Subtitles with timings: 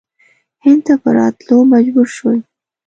[0.63, 2.39] هند ته په راتللو مجبور شول.